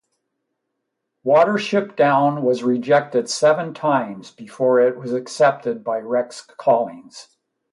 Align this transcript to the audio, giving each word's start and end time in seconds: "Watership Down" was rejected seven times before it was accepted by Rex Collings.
"Watership 1.23 1.95
Down" 1.95 2.41
was 2.41 2.63
rejected 2.63 3.29
seven 3.29 3.71
times 3.75 4.31
before 4.31 4.79
it 4.79 4.97
was 4.97 5.13
accepted 5.13 5.83
by 5.83 5.99
Rex 5.99 6.41
Collings. 6.41 7.37